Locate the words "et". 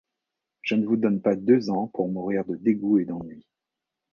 2.97-3.05